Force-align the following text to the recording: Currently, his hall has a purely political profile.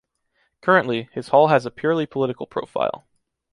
Currently, 0.61 1.09
his 1.11 1.27
hall 1.27 1.49
has 1.49 1.67
a 1.67 1.69
purely 1.69 2.07
political 2.07 2.47
profile. 2.47 3.05